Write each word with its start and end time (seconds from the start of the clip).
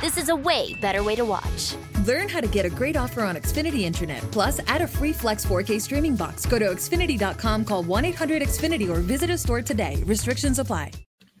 This 0.00 0.16
is 0.16 0.28
a 0.28 0.36
way 0.36 0.74
better 0.74 1.02
way 1.02 1.16
to 1.16 1.24
watch. 1.24 1.74
Learn 2.06 2.28
how 2.28 2.40
to 2.40 2.46
get 2.46 2.64
a 2.64 2.70
great 2.70 2.96
offer 2.96 3.24
on 3.24 3.34
Xfinity 3.34 3.80
Internet. 3.80 4.20
Plus, 4.30 4.60
add 4.68 4.80
a 4.80 4.86
free 4.86 5.12
Flex 5.12 5.44
4K 5.44 5.80
streaming 5.80 6.14
box. 6.14 6.46
Go 6.46 6.56
to 6.60 6.66
Xfinity.com, 6.66 7.64
call 7.64 7.82
1 7.82 8.04
800 8.04 8.42
Xfinity, 8.42 8.88
or 8.88 9.00
visit 9.00 9.28
a 9.30 9.36
store 9.36 9.60
today. 9.60 10.00
Restrictions 10.06 10.60
apply. 10.60 10.92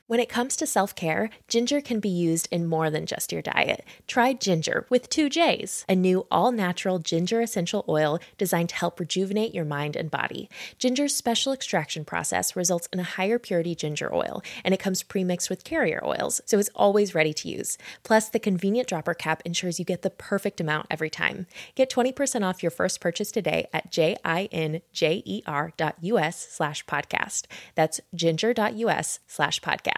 When 0.08 0.20
it 0.20 0.30
comes 0.30 0.56
to 0.56 0.66
self 0.66 0.94
care, 0.94 1.28
ginger 1.48 1.82
can 1.82 2.00
be 2.00 2.08
used 2.08 2.48
in 2.50 2.64
more 2.64 2.88
than 2.88 3.04
just 3.04 3.30
your 3.30 3.42
diet. 3.42 3.84
Try 4.06 4.32
Ginger 4.32 4.86
with 4.88 5.10
two 5.10 5.28
J's, 5.28 5.84
a 5.86 5.94
new 5.94 6.26
all 6.30 6.50
natural 6.50 6.98
ginger 6.98 7.42
essential 7.42 7.84
oil 7.90 8.18
designed 8.38 8.70
to 8.70 8.76
help 8.76 8.98
rejuvenate 9.00 9.54
your 9.54 9.66
mind 9.66 9.96
and 9.96 10.10
body. 10.10 10.48
Ginger's 10.78 11.14
special 11.14 11.52
extraction 11.52 12.06
process 12.06 12.56
results 12.56 12.88
in 12.90 13.00
a 13.00 13.02
higher 13.02 13.38
purity 13.38 13.74
ginger 13.74 14.10
oil, 14.14 14.42
and 14.64 14.72
it 14.72 14.80
comes 14.80 15.02
pre 15.02 15.24
mixed 15.24 15.50
with 15.50 15.62
carrier 15.62 16.00
oils, 16.02 16.40
so 16.46 16.58
it's 16.58 16.70
always 16.74 17.14
ready 17.14 17.34
to 17.34 17.46
use. 17.50 17.76
Plus, 18.02 18.30
the 18.30 18.40
convenient 18.40 18.88
dropper 18.88 19.12
cap 19.12 19.42
ensures 19.44 19.78
you 19.78 19.84
get 19.84 20.00
the 20.00 20.08
perfect 20.08 20.58
amount 20.58 20.86
every 20.90 21.10
time. 21.10 21.46
Get 21.74 21.90
20% 21.90 22.46
off 22.48 22.62
your 22.62 22.70
first 22.70 23.02
purchase 23.02 23.30
today 23.30 23.68
at 23.74 23.92
jinjer.us 23.92 24.80
slash 26.50 26.86
podcast. 26.86 27.44
That's 27.74 28.00
ginger.us 28.14 29.20
slash 29.26 29.60
podcast. 29.60 29.97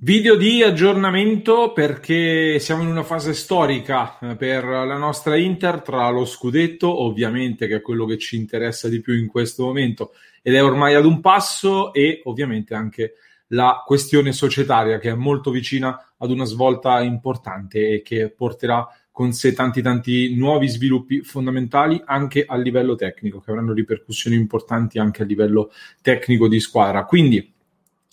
Video 0.00 0.34
di 0.34 0.64
aggiornamento 0.64 1.72
perché 1.72 2.58
siamo 2.58 2.82
in 2.82 2.88
una 2.88 3.04
fase 3.04 3.34
storica 3.34 4.18
eh, 4.18 4.34
per 4.34 4.64
la 4.64 4.96
nostra 4.96 5.36
Inter 5.36 5.80
tra 5.80 6.10
lo 6.10 6.24
scudetto, 6.24 7.02
ovviamente 7.02 7.68
che 7.68 7.76
è 7.76 7.80
quello 7.80 8.04
che 8.04 8.18
ci 8.18 8.34
interessa 8.34 8.88
di 8.88 9.00
più 9.00 9.14
in 9.14 9.28
questo 9.28 9.64
momento 9.64 10.12
ed 10.42 10.56
è 10.56 10.64
ormai 10.64 10.94
ad 10.94 11.04
un 11.04 11.20
passo 11.20 11.92
e 11.92 12.20
ovviamente 12.24 12.74
anche 12.74 13.14
la 13.52 13.82
questione 13.86 14.32
societaria 14.32 14.98
che 14.98 15.10
è 15.10 15.14
molto 15.14 15.52
vicina 15.52 16.14
ad 16.18 16.30
una 16.32 16.44
svolta 16.44 17.00
importante 17.00 17.88
e 17.88 18.02
che 18.02 18.28
porterà 18.30 18.84
con 19.12 19.32
sé 19.32 19.52
tanti 19.52 19.82
tanti 19.82 20.34
nuovi 20.34 20.68
sviluppi 20.68 21.20
fondamentali 21.22 22.02
anche 22.04 22.44
a 22.44 22.56
livello 22.56 22.96
tecnico 22.96 23.40
che 23.40 23.50
avranno 23.50 23.72
ripercussioni 23.72 24.34
importanti 24.34 24.98
anche 24.98 25.22
a 25.22 25.26
livello 25.26 25.70
tecnico 26.00 26.48
di 26.48 26.58
squadra. 26.58 27.04
Quindi 27.04 27.52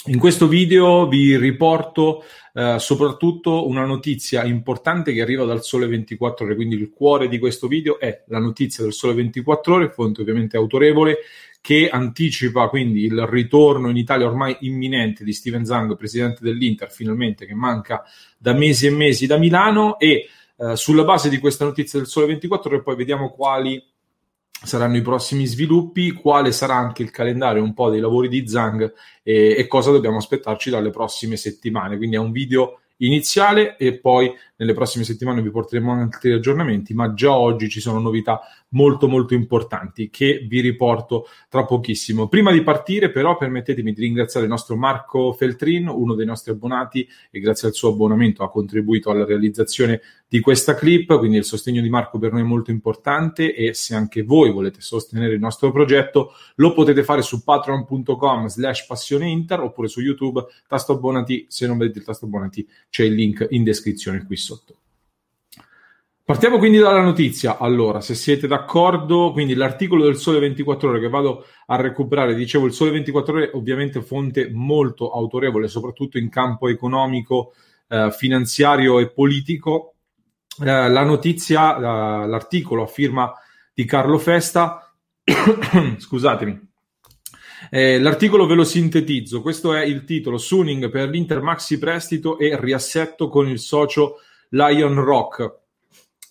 in 0.05 0.17
questo 0.17 0.47
video 0.47 1.07
vi 1.07 1.35
riporto 1.37 2.23
eh, 2.53 2.77
soprattutto 2.79 3.67
una 3.67 3.85
notizia 3.85 4.43
importante 4.45 5.11
che 5.11 5.21
arriva 5.21 5.43
dal 5.43 5.61
Sole 5.61 5.87
24 5.87 6.45
Ore, 6.45 6.55
quindi 6.55 6.75
il 6.75 6.89
cuore 6.89 7.27
di 7.27 7.37
questo 7.37 7.67
video 7.67 7.99
è 7.99 8.23
la 8.27 8.39
notizia 8.39 8.83
del 8.83 8.93
Sole 8.93 9.13
24 9.13 9.75
Ore, 9.75 9.89
fonte 9.89 10.21
ovviamente 10.21 10.55
autorevole, 10.55 11.17
che 11.61 11.89
anticipa 11.89 12.69
quindi 12.69 13.03
il 13.03 13.25
ritorno 13.27 13.89
in 13.89 13.97
Italia 13.97 14.25
ormai 14.25 14.55
imminente 14.61 15.25
di 15.25 15.33
Steven 15.33 15.65
Zang, 15.65 15.95
presidente 15.97 16.39
dell'Inter, 16.41 16.89
finalmente 16.89 17.45
che 17.45 17.53
manca 17.53 18.03
da 18.37 18.53
mesi 18.53 18.87
e 18.87 18.91
mesi 18.91 19.27
da 19.27 19.37
Milano 19.37 19.99
e 19.99 20.29
eh, 20.55 20.75
sulla 20.77 21.03
base 21.03 21.27
di 21.27 21.39
questa 21.39 21.65
notizia 21.65 21.99
del 21.99 22.07
Sole 22.07 22.27
24 22.27 22.69
Ore 22.69 22.81
poi 22.81 22.95
vediamo 22.95 23.31
quali 23.31 23.83
saranno 24.61 24.97
i 24.97 25.01
prossimi 25.01 25.45
sviluppi, 25.45 26.11
quale 26.11 26.51
sarà 26.51 26.75
anche 26.75 27.01
il 27.01 27.11
calendario 27.11 27.63
un 27.63 27.73
po' 27.73 27.89
dei 27.89 27.99
lavori 27.99 28.27
di 28.27 28.47
Zang 28.47 28.93
e, 29.23 29.55
e 29.57 29.67
cosa 29.67 29.91
dobbiamo 29.91 30.17
aspettarci 30.17 30.69
dalle 30.69 30.89
prossime 30.89 31.37
settimane. 31.37 31.97
Quindi 31.97 32.15
è 32.15 32.19
un 32.19 32.31
video 32.31 32.81
iniziale 32.97 33.77
e 33.77 33.97
poi 33.97 34.31
nelle 34.59 34.73
prossime 34.73 35.05
settimane 35.05 35.41
vi 35.41 35.51
porteremo 35.51 35.93
altri 35.93 36.33
aggiornamenti, 36.33 36.93
ma 36.93 37.13
già 37.13 37.35
oggi 37.35 37.69
ci 37.69 37.79
sono 37.79 37.99
novità 37.99 38.41
molto 38.69 39.07
molto 39.07 39.33
importanti 39.33 40.09
che 40.09 40.45
vi 40.47 40.59
riporto 40.59 41.27
tra 41.47 41.63
pochissimo. 41.63 42.27
Prima 42.27 42.51
di 42.51 42.61
partire 42.61 43.09
però 43.09 43.37
permettetemi 43.37 43.93
di 43.93 44.01
ringraziare 44.01 44.45
il 44.45 44.51
nostro 44.51 44.75
Marco 44.75 45.31
Feltrin, 45.31 45.87
uno 45.87 46.13
dei 46.13 46.25
nostri 46.25 46.51
abbonati 46.51 47.07
e 47.31 47.39
grazie 47.39 47.69
al 47.69 47.73
suo 47.73 47.89
abbonamento 47.89 48.43
ha 48.43 48.51
contribuito 48.51 49.09
alla 49.09 49.25
realizzazione 49.25 50.01
di 50.27 50.41
questa 50.41 50.75
clip, 50.75 51.17
quindi 51.17 51.37
il 51.37 51.45
sostegno 51.45 51.81
di 51.81 51.89
Marco 51.89 52.19
per 52.19 52.33
noi 52.33 52.41
è 52.41 52.45
molto 52.45 52.69
importante 52.69 53.55
e 53.55 53.73
se 53.73 53.95
anche 53.95 54.23
voi 54.23 54.51
volete 54.51 54.81
sostenere 54.81 55.33
il 55.33 55.39
nostro 55.39 55.71
progetto 55.71 56.33
lo 56.55 56.73
potete 56.73 57.03
fare 57.03 57.21
su 57.21 57.43
patreon.com 57.43 58.47
slash 58.47 58.85
passioneinter 58.85 59.61
oppure 59.61 59.87
su 59.87 60.01
YouTube, 60.01 60.45
tasto 60.67 60.93
abbonati, 60.93 61.45
se 61.47 61.65
non 61.65 61.77
vedete 61.77 61.99
il 61.99 62.05
tasto 62.05 62.25
abbonati 62.25 62.67
c'è 62.89 63.05
il 63.05 63.13
link 63.13 63.47
in 63.49 63.63
descrizione 63.63 64.25
qui 64.25 64.35
sotto. 64.35 64.48
Partiamo 66.29 66.59
quindi 66.59 66.77
dalla 66.77 67.01
notizia. 67.01 67.57
Allora, 67.57 68.01
se 68.01 68.13
siete 68.13 68.45
d'accordo, 68.45 69.31
quindi 69.31 69.55
l'articolo 69.55 70.03
del 70.03 70.15
Sole 70.15 70.37
24 70.37 70.89
Ore 70.89 70.99
che 70.99 71.09
vado 71.09 71.45
a 71.65 71.75
recuperare, 71.75 72.35
dicevo, 72.35 72.67
il 72.67 72.73
Sole 72.73 72.91
24 72.91 73.33
Ore 73.33 73.51
ovviamente 73.55 74.03
fonte 74.03 74.47
molto 74.51 75.11
autorevole, 75.11 75.67
soprattutto 75.67 76.19
in 76.19 76.29
campo 76.29 76.67
economico, 76.67 77.53
eh, 77.87 78.11
finanziario 78.11 78.99
e 78.99 79.09
politico. 79.09 79.95
Eh, 80.61 80.65
la 80.65 81.03
notizia, 81.03 81.75
eh, 81.75 82.27
l'articolo 82.27 82.83
a 82.83 82.87
firma 82.87 83.33
di 83.73 83.85
Carlo 83.85 84.19
Festa, 84.19 84.93
scusatemi, 85.97 86.69
eh, 87.71 87.99
l'articolo 87.99 88.45
ve 88.45 88.53
lo 88.53 88.63
sintetizzo, 88.63 89.41
questo 89.41 89.73
è 89.73 89.83
il 89.83 90.03
titolo, 90.03 90.37
Suning 90.37 90.89
per 90.89 91.09
l'Inter 91.09 91.41
Maxi 91.41 91.79
Prestito 91.79 92.37
e 92.37 92.55
riassetto 92.59 93.29
con 93.29 93.47
il 93.47 93.57
socio 93.57 94.17
Lion 94.49 94.95
Rock. 95.03 95.57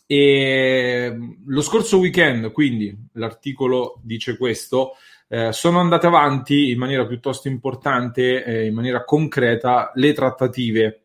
E 0.07 1.17
lo 1.47 1.61
scorso 1.61 1.99
weekend, 1.99 2.51
quindi 2.53 2.97
l'articolo 3.13 4.01
dice 4.03 4.37
questo, 4.37 4.93
eh, 5.29 5.53
sono 5.53 5.81
andate 5.81 6.07
avanti 6.07 6.71
in 6.71 6.79
maniera 6.79 7.07
piuttosto 7.07 7.49
importante, 7.49 8.43
eh, 8.43 8.67
in 8.67 8.75
maniera 8.75 9.05
concreta, 9.05 9.93
le 9.95 10.13
trattative 10.15 11.03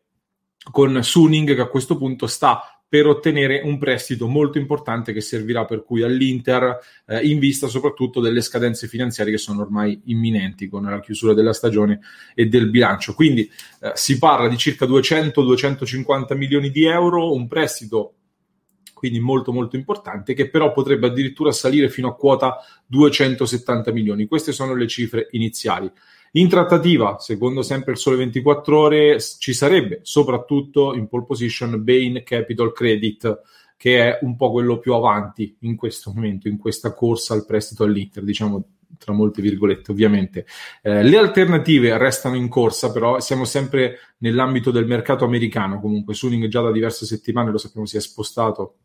con 0.70 1.02
Suning 1.02 1.54
che 1.54 1.60
a 1.60 1.68
questo 1.68 1.98
punto 1.98 2.26
sta 2.26 2.73
per 2.94 3.08
ottenere 3.08 3.60
un 3.64 3.76
prestito 3.76 4.28
molto 4.28 4.56
importante 4.56 5.12
che 5.12 5.20
servirà 5.20 5.64
per 5.64 5.82
cui 5.82 6.02
all'Inter 6.02 6.78
eh, 7.06 7.26
in 7.26 7.40
vista 7.40 7.66
soprattutto 7.66 8.20
delle 8.20 8.40
scadenze 8.40 8.86
finanziarie 8.86 9.32
che 9.32 9.38
sono 9.38 9.62
ormai 9.62 10.00
imminenti 10.04 10.68
con 10.68 10.84
la 10.84 11.00
chiusura 11.00 11.34
della 11.34 11.52
stagione 11.52 11.98
e 12.36 12.46
del 12.46 12.70
bilancio. 12.70 13.12
Quindi 13.12 13.50
eh, 13.80 13.90
si 13.94 14.16
parla 14.16 14.46
di 14.46 14.56
circa 14.56 14.86
200-250 14.86 16.36
milioni 16.36 16.70
di 16.70 16.84
euro, 16.84 17.34
un 17.34 17.48
prestito 17.48 18.14
quindi 18.94 19.18
molto 19.18 19.52
molto 19.52 19.74
importante, 19.74 20.32
che 20.32 20.48
però 20.48 20.70
potrebbe 20.70 21.08
addirittura 21.08 21.50
salire 21.50 21.90
fino 21.90 22.06
a 22.06 22.14
quota 22.14 22.58
270 22.86 23.90
milioni. 23.90 24.28
Queste 24.28 24.52
sono 24.52 24.72
le 24.76 24.86
cifre 24.86 25.26
iniziali. 25.32 25.90
In 26.36 26.48
trattativa, 26.48 27.18
secondo 27.20 27.62
sempre 27.62 27.92
il 27.92 27.98
Sole 27.98 28.16
24 28.16 28.78
Ore, 28.78 29.20
ci 29.20 29.52
sarebbe 29.52 30.00
soprattutto 30.02 30.92
in 30.94 31.06
pole 31.06 31.24
position 31.24 31.84
Bain 31.84 32.22
Capital 32.24 32.72
Credit, 32.72 33.40
che 33.76 33.98
è 34.00 34.18
un 34.22 34.34
po' 34.34 34.50
quello 34.50 34.78
più 34.78 34.94
avanti 34.94 35.56
in 35.60 35.76
questo 35.76 36.10
momento, 36.12 36.48
in 36.48 36.58
questa 36.58 36.92
corsa 36.92 37.34
al 37.34 37.46
prestito 37.46 37.84
all'Inter, 37.84 38.24
diciamo 38.24 38.64
tra 38.98 39.12
molte 39.12 39.42
virgolette 39.42 39.92
ovviamente. 39.92 40.44
Eh, 40.82 41.04
le 41.04 41.18
alternative 41.18 41.96
restano 41.98 42.34
in 42.34 42.48
corsa, 42.48 42.90
però 42.90 43.20
siamo 43.20 43.44
sempre 43.44 43.98
nell'ambito 44.18 44.72
del 44.72 44.86
mercato 44.86 45.24
americano, 45.24 45.80
comunque 45.80 46.14
Suning 46.14 46.48
già 46.48 46.62
da 46.62 46.72
diverse 46.72 47.06
settimane, 47.06 47.52
lo 47.52 47.58
sappiamo, 47.58 47.86
si 47.86 47.96
è 47.96 48.00
spostato 48.00 48.78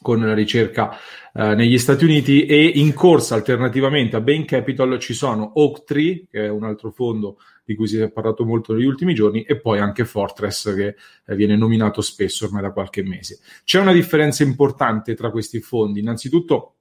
con 0.00 0.20
la 0.20 0.34
ricerca 0.34 0.96
eh, 1.34 1.54
negli 1.54 1.78
Stati 1.78 2.04
Uniti 2.04 2.46
e 2.46 2.64
in 2.64 2.94
corsa 2.94 3.34
alternativamente 3.34 4.16
a 4.16 4.20
Bain 4.20 4.44
Capital 4.44 4.98
ci 4.98 5.14
sono 5.14 5.52
Oaktree, 5.54 6.26
che 6.30 6.46
è 6.46 6.48
un 6.48 6.64
altro 6.64 6.90
fondo 6.90 7.38
di 7.64 7.74
cui 7.74 7.86
si 7.86 7.98
è 7.98 8.10
parlato 8.10 8.44
molto 8.44 8.72
negli 8.72 8.86
ultimi 8.86 9.14
giorni, 9.14 9.42
e 9.42 9.60
poi 9.60 9.78
anche 9.78 10.04
Fortress, 10.04 10.74
che 10.74 10.96
eh, 11.26 11.36
viene 11.36 11.54
nominato 11.54 12.00
spesso 12.00 12.46
ormai 12.46 12.62
da 12.62 12.72
qualche 12.72 13.02
mese. 13.02 13.40
C'è 13.62 13.78
una 13.78 13.92
differenza 13.92 14.42
importante 14.42 15.14
tra 15.14 15.30
questi 15.30 15.60
fondi. 15.60 16.00
Innanzitutto, 16.00 16.76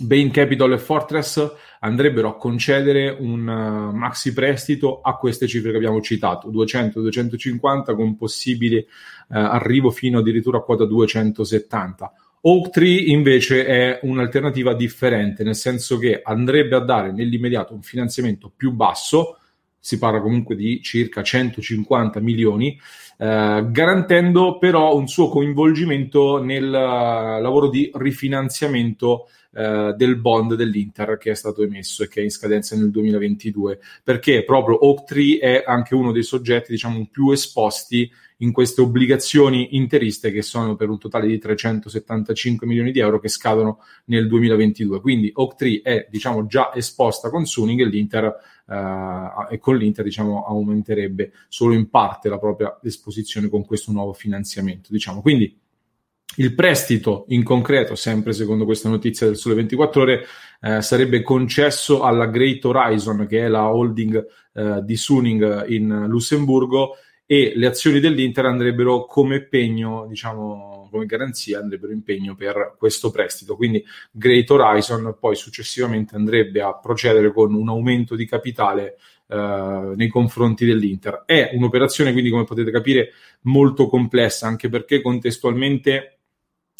Bain 0.00 0.30
Capital 0.30 0.72
e 0.72 0.78
Fortress 0.78 1.50
andrebbero 1.80 2.28
a 2.28 2.36
concedere 2.36 3.16
un 3.18 3.48
uh, 3.48 3.96
maxi 3.96 4.32
prestito 4.32 5.00
a 5.00 5.16
queste 5.16 5.48
cifre 5.48 5.72
che 5.72 5.76
abbiamo 5.76 6.00
citato, 6.00 6.52
200-250 6.52 7.96
con 7.96 8.16
possibile 8.16 8.86
uh, 9.28 9.34
arrivo 9.34 9.90
fino 9.90 10.20
addirittura 10.20 10.58
a 10.58 10.62
quota 10.62 10.84
270 10.84 12.12
Oaktree 12.48 13.10
invece 13.10 13.66
è 13.66 13.98
un'alternativa 14.04 14.72
differente, 14.72 15.44
nel 15.44 15.54
senso 15.54 15.98
che 15.98 16.22
andrebbe 16.22 16.76
a 16.76 16.80
dare 16.80 17.12
nell'immediato 17.12 17.74
un 17.74 17.82
finanziamento 17.82 18.50
più 18.54 18.72
basso, 18.72 19.36
si 19.78 19.98
parla 19.98 20.22
comunque 20.22 20.56
di 20.56 20.80
circa 20.82 21.22
150 21.22 22.20
milioni, 22.20 22.80
eh, 23.18 23.66
garantendo 23.68 24.56
però 24.56 24.96
un 24.96 25.08
suo 25.08 25.28
coinvolgimento 25.28 26.42
nel 26.42 26.64
uh, 26.64 27.40
lavoro 27.42 27.68
di 27.68 27.90
rifinanziamento 27.94 29.28
eh, 29.50 29.94
del 29.96 30.16
bond 30.16 30.54
dell'Inter 30.54 31.16
che 31.18 31.32
è 31.32 31.34
stato 31.34 31.62
emesso 31.62 32.02
e 32.02 32.08
che 32.08 32.20
è 32.20 32.22
in 32.22 32.30
scadenza 32.30 32.76
nel 32.76 32.90
2022, 32.90 33.78
perché 34.04 34.44
proprio 34.44 34.86
Oaktree 34.86 35.38
è 35.38 35.64
anche 35.66 35.94
uno 35.94 36.12
dei 36.12 36.22
soggetti 36.22 36.70
diciamo 36.70 37.08
più 37.10 37.30
esposti 37.30 38.10
in 38.38 38.52
queste 38.52 38.80
obbligazioni 38.80 39.76
interiste 39.76 40.30
che 40.30 40.42
sono 40.42 40.76
per 40.76 40.88
un 40.88 40.98
totale 40.98 41.26
di 41.26 41.38
375 41.38 42.66
milioni 42.66 42.92
di 42.92 43.00
euro 43.00 43.18
che 43.18 43.28
scadono 43.28 43.80
nel 44.06 44.28
2022. 44.28 45.00
Quindi 45.00 45.30
Oaktree 45.34 45.80
è 45.82 46.06
diciamo 46.10 46.46
già 46.46 46.72
esposta 46.74 47.30
con 47.30 47.46
Suning 47.46 47.80
e 47.80 47.86
l'Inter 47.86 48.56
Uh, 48.68 49.50
e 49.50 49.58
con 49.58 49.78
l'Inter 49.78 50.04
diciamo, 50.04 50.44
aumenterebbe 50.44 51.32
solo 51.48 51.72
in 51.72 51.88
parte 51.88 52.28
la 52.28 52.38
propria 52.38 52.78
esposizione 52.82 53.48
con 53.48 53.64
questo 53.64 53.92
nuovo 53.92 54.12
finanziamento. 54.12 54.88
Diciamo. 54.92 55.22
Quindi 55.22 55.58
il 56.36 56.54
prestito 56.54 57.24
in 57.28 57.42
concreto, 57.42 57.94
sempre 57.94 58.32
secondo 58.34 58.64
questa 58.64 58.88
notizia 58.88 59.26
del 59.26 59.36
Sole 59.36 59.54
24 59.54 60.02
Ore, 60.02 60.26
eh, 60.60 60.82
sarebbe 60.82 61.22
concesso 61.22 62.02
alla 62.02 62.26
Great 62.26 62.64
Horizon, 62.64 63.26
che 63.26 63.46
è 63.46 63.48
la 63.48 63.72
holding 63.72 64.26
eh, 64.52 64.80
di 64.84 64.96
Suning 64.96 65.68
in 65.68 66.04
Lussemburgo, 66.06 66.96
e 67.30 67.52
le 67.54 67.66
azioni 67.66 68.00
dell'Inter 68.00 68.46
andrebbero 68.46 69.04
come 69.04 69.42
pegno, 69.42 70.06
diciamo, 70.08 70.88
come 70.90 71.04
garanzia, 71.04 71.58
andrebbero 71.58 71.92
in 71.92 72.02
pegno 72.02 72.34
per 72.34 72.74
questo 72.78 73.10
prestito. 73.10 73.54
Quindi 73.54 73.84
Great 74.10 74.48
Horizon 74.50 75.14
poi 75.20 75.36
successivamente 75.36 76.16
andrebbe 76.16 76.62
a 76.62 76.78
procedere 76.78 77.30
con 77.30 77.52
un 77.52 77.68
aumento 77.68 78.16
di 78.16 78.26
capitale 78.26 78.96
Uh, 79.28 79.92
nei 79.94 80.08
confronti 80.08 80.64
dell'Inter. 80.64 81.24
È 81.26 81.50
un'operazione, 81.52 82.12
quindi, 82.12 82.30
come 82.30 82.44
potete 82.44 82.70
capire, 82.70 83.10
molto 83.42 83.86
complessa, 83.86 84.46
anche 84.46 84.70
perché 84.70 85.02
contestualmente 85.02 86.17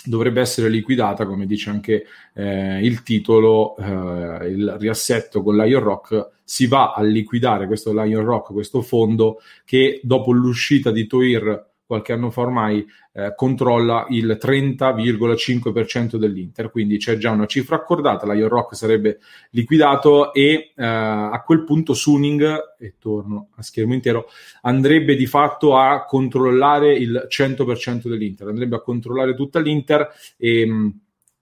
dovrebbe 0.08 0.40
essere 0.40 0.68
liquidata, 0.68 1.26
come 1.26 1.46
dice 1.46 1.70
anche 1.70 2.06
eh, 2.34 2.84
il 2.84 3.02
titolo, 3.02 3.76
eh, 3.76 4.48
il 4.48 4.76
riassetto 4.78 5.42
con 5.42 5.56
Lion 5.56 5.82
Rock, 5.82 6.30
si 6.42 6.66
va 6.66 6.94
a 6.94 7.02
liquidare 7.02 7.66
questo 7.66 7.92
Lion 7.92 8.24
Rock, 8.24 8.52
questo 8.52 8.80
fondo 8.80 9.40
che 9.64 10.00
dopo 10.02 10.32
l'uscita 10.32 10.90
di 10.90 11.06
Toir 11.06 11.67
qualche 11.88 12.12
anno 12.12 12.30
fa 12.30 12.42
ormai 12.42 12.86
eh, 13.14 13.32
controlla 13.34 14.04
il 14.10 14.38
30,5% 14.38 16.16
dell'Inter, 16.16 16.70
quindi 16.70 16.98
c'è 16.98 17.16
già 17.16 17.30
una 17.30 17.46
cifra 17.46 17.76
accordata, 17.76 18.26
la 18.26 18.34
Rock 18.46 18.76
sarebbe 18.76 19.20
liquidato 19.52 20.34
e 20.34 20.72
eh, 20.76 20.84
a 20.84 21.42
quel 21.46 21.64
punto 21.64 21.94
Suning, 21.94 22.74
e 22.78 22.96
torno 22.98 23.48
a 23.56 23.62
schermo 23.62 23.94
intero, 23.94 24.28
andrebbe 24.60 25.16
di 25.16 25.24
fatto 25.24 25.78
a 25.78 26.04
controllare 26.04 26.94
il 26.94 27.26
100% 27.26 28.06
dell'Inter, 28.06 28.48
andrebbe 28.48 28.76
a 28.76 28.82
controllare 28.82 29.34
tutta 29.34 29.58
l'Inter 29.58 30.10
e 30.36 30.66
mh, 30.66 31.00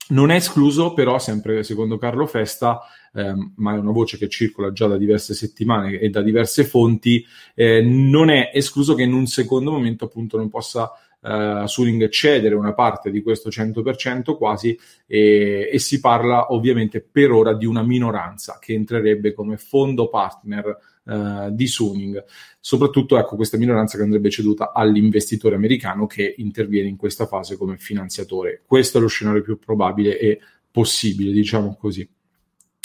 non 0.09 0.31
è 0.31 0.37
escluso 0.37 0.93
però, 0.93 1.19
sempre 1.19 1.63
secondo 1.63 1.99
Carlo 1.99 2.27
Festa, 2.27 2.81
ehm, 3.13 3.55
ma 3.57 3.75
è 3.75 3.79
una 3.79 3.93
voce 3.93 4.19
che 4.19 4.29
circola 4.29 4.73
già 4.73 4.87
da 4.87 4.97
diverse 4.97 5.35
settimane 5.35 5.99
e 5.99 6.11
da 6.11 6.23
diverse 6.23 6.65
fonti, 6.65 7.25
eh, 7.55 7.83
non 7.83 8.31
è 8.31 8.51
escluso 8.53 8.95
che 8.95 9.03
in 9.03 9.13
un 9.13 9.27
secondo 9.27 9.71
momento 9.73 10.05
appunto 10.05 10.37
non 10.37 10.49
possa 10.49 10.93
eh, 11.21 11.63
Suring 11.67 12.09
cedere 12.09 12.55
una 12.55 12.75
parte 12.75 13.11
di 13.11 13.23
questo 13.23 13.49
100% 13.49 14.37
quasi 14.37 14.79
e, 15.07 15.69
e 15.73 15.79
si 15.79 15.99
parla 15.99 16.53
ovviamente 16.53 17.01
per 17.01 17.33
ora 17.33 17.55
di 17.55 17.67
una 17.67 17.83
minoranza 17.83 18.59
che 18.61 18.75
entrerebbe 18.75 19.33
come 19.33 19.57
fondo 19.57 20.09
partner 20.09 20.79
Uh, 21.07 21.51
di 21.53 21.69
Suning. 21.69 22.25
Soprattutto 22.59 23.17
ecco, 23.17 23.37
questa 23.37 23.57
minoranza 23.57 23.97
che 23.97 24.03
andrebbe 24.03 24.29
ceduta 24.29 24.73
all'investitore 24.73 25.55
americano 25.55 26.09
che 26.09 26.35
interviene 26.39 26.89
in 26.89 26.97
questa 26.97 27.27
fase 27.27 27.57
come 27.57 27.77
finanziatore. 27.79 28.63
Questo 28.67 28.99
è 28.99 29.01
lo 29.01 29.07
scenario 29.07 29.41
più 29.41 29.57
probabile 29.57 30.19
e 30.19 30.41
possibile, 30.69 31.31
diciamo 31.31 31.77
così. 31.79 32.09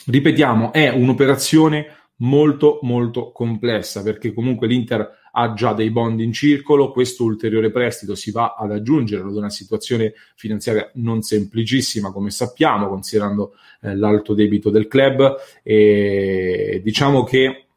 Ripetiamo, 0.06 0.72
è 0.72 0.90
un'operazione 0.90 2.02
molto 2.22 2.80
molto 2.84 3.32
complessa 3.32 4.04
perché 4.04 4.34
comunque 4.34 4.68
l'Inter 4.68 5.20
ha 5.34 5.54
già 5.54 5.74
dei 5.74 5.92
bond 5.92 6.20
in 6.20 6.34
circolo, 6.34 6.92
questo 6.92 7.24
ulteriore 7.24 7.72
prestito 7.72 8.16
si 8.16 8.32
va 8.32 8.56
ad 8.58 8.72
aggiungere 8.72 9.24
ad 9.24 9.36
una 9.36 9.50
situazione 9.50 10.14
finanziaria 10.36 10.92
non 10.96 11.22
semplicissima 11.22 12.12
come 12.12 12.30
sappiamo 12.32 12.90
considerando 12.90 13.54
eh, 13.82 13.96
l'alto 13.96 14.34
debito 14.34 14.70
del 14.70 14.88
club 14.88 15.38
e 15.64 16.82
diciamo 16.84 17.24
che 17.24 17.68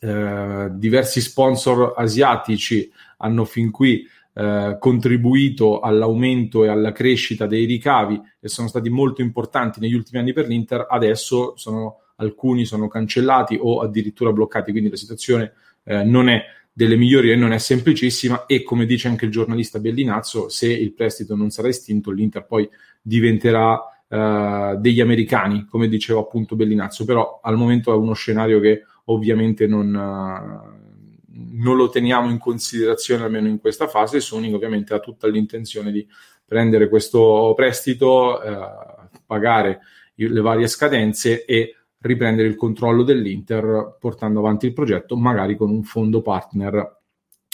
eh, 0.00 0.68
diversi 0.72 1.20
sponsor 1.20 1.94
asiatici 1.96 2.90
hanno 3.18 3.44
fin 3.44 3.70
qui 3.70 4.06
eh, 4.34 4.76
contribuito 4.78 5.80
all'aumento 5.80 6.64
e 6.64 6.68
alla 6.68 6.92
crescita 6.92 7.46
dei 7.46 7.64
ricavi 7.64 8.20
e 8.38 8.48
sono 8.48 8.68
stati 8.68 8.88
molto 8.88 9.20
importanti 9.20 9.80
negli 9.80 9.94
ultimi 9.94 10.20
anni 10.20 10.32
per 10.32 10.46
l'Inter, 10.46 10.86
adesso 10.88 11.54
sono, 11.56 12.02
alcuni 12.16 12.64
sono 12.64 12.86
cancellati 12.86 13.58
o 13.60 13.80
addirittura 13.80 14.32
bloccati, 14.32 14.70
quindi 14.70 14.90
la 14.90 14.96
situazione 14.96 15.52
eh, 15.82 16.04
non 16.04 16.28
è 16.28 16.44
delle 16.72 16.94
migliori 16.94 17.32
e 17.32 17.34
non 17.34 17.50
è 17.50 17.58
semplicissima. 17.58 18.46
E 18.46 18.62
come 18.62 18.86
dice 18.86 19.08
anche 19.08 19.24
il 19.24 19.32
giornalista 19.32 19.80
Bellinazzo, 19.80 20.48
se 20.48 20.72
il 20.72 20.92
prestito 20.92 21.34
non 21.34 21.50
sarà 21.50 21.66
estinto, 21.66 22.12
l'Inter 22.12 22.46
poi 22.46 22.70
diventerà 23.02 23.72
uh, 24.06 24.78
degli 24.78 25.00
americani, 25.00 25.66
come 25.68 25.88
diceva 25.88 26.20
appunto 26.20 26.54
Bellinazzo, 26.54 27.04
però 27.04 27.40
al 27.42 27.56
momento 27.56 27.92
è 27.92 27.96
uno 27.96 28.12
scenario 28.12 28.60
che 28.60 28.84
ovviamente 29.10 29.66
non, 29.66 29.94
uh, 29.94 31.36
non 31.52 31.76
lo 31.76 31.88
teniamo 31.88 32.30
in 32.30 32.38
considerazione 32.38 33.24
almeno 33.24 33.48
in 33.48 33.60
questa 33.60 33.86
fase. 33.86 34.20
Sonic 34.20 34.54
ovviamente 34.54 34.94
ha 34.94 35.00
tutta 35.00 35.28
l'intenzione 35.28 35.92
di 35.92 36.06
prendere 36.44 36.88
questo 36.88 37.52
prestito, 37.54 38.40
uh, 38.40 39.18
pagare 39.26 39.80
le 40.14 40.40
varie 40.40 40.66
scadenze 40.66 41.44
e 41.44 41.74
riprendere 42.00 42.48
il 42.48 42.56
controllo 42.56 43.02
dell'Inter 43.02 43.96
portando 44.00 44.40
avanti 44.40 44.66
il 44.66 44.72
progetto, 44.72 45.16
magari 45.16 45.56
con 45.56 45.70
un 45.70 45.82
fondo 45.82 46.22
partner 46.22 46.97